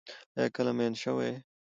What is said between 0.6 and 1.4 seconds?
مئین شوی یې؟